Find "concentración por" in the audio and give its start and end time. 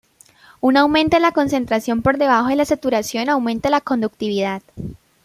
1.31-2.17